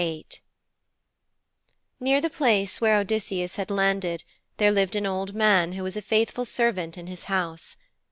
[0.01, 0.25] VIII
[1.99, 4.23] Near the place where Odysseus had landed
[4.57, 7.77] there lived an old man who was a faithful servant in his house.